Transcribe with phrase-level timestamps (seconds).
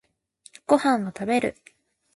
[0.65, 1.55] ご飯を食べる。